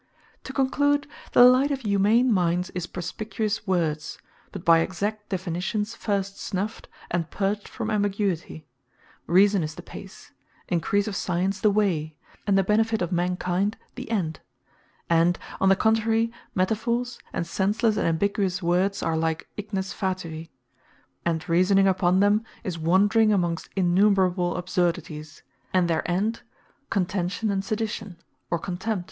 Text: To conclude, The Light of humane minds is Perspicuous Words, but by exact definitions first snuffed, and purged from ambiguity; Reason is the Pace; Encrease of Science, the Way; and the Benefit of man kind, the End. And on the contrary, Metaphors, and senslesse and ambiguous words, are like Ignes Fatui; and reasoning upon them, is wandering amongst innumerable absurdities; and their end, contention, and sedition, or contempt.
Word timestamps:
To 0.45 0.51
conclude, 0.51 1.07
The 1.33 1.43
Light 1.43 1.69
of 1.69 1.81
humane 1.81 2.33
minds 2.33 2.71
is 2.71 2.87
Perspicuous 2.87 3.67
Words, 3.67 4.17
but 4.51 4.65
by 4.65 4.79
exact 4.79 5.29
definitions 5.29 5.93
first 5.93 6.39
snuffed, 6.39 6.87
and 7.11 7.29
purged 7.29 7.67
from 7.67 7.91
ambiguity; 7.91 8.65
Reason 9.27 9.61
is 9.61 9.75
the 9.75 9.83
Pace; 9.83 10.31
Encrease 10.69 11.07
of 11.07 11.15
Science, 11.15 11.59
the 11.61 11.69
Way; 11.69 12.17
and 12.47 12.57
the 12.57 12.63
Benefit 12.63 13.03
of 13.03 13.11
man 13.11 13.37
kind, 13.37 13.77
the 13.93 14.09
End. 14.09 14.39
And 15.07 15.37
on 15.59 15.69
the 15.69 15.75
contrary, 15.75 16.31
Metaphors, 16.55 17.19
and 17.31 17.45
senslesse 17.45 17.95
and 17.95 18.07
ambiguous 18.07 18.63
words, 18.63 19.03
are 19.03 19.15
like 19.15 19.49
Ignes 19.55 19.93
Fatui; 19.93 20.49
and 21.27 21.47
reasoning 21.47 21.87
upon 21.87 22.21
them, 22.21 22.43
is 22.63 22.79
wandering 22.79 23.31
amongst 23.31 23.69
innumerable 23.75 24.55
absurdities; 24.55 25.43
and 25.75 25.87
their 25.87 26.01
end, 26.09 26.41
contention, 26.89 27.51
and 27.51 27.63
sedition, 27.63 28.17
or 28.49 28.57
contempt. 28.57 28.99